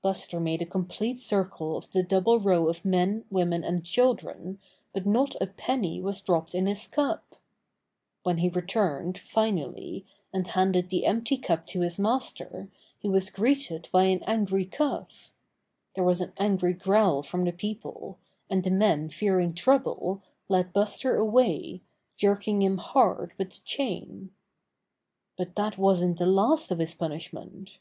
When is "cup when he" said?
6.86-8.48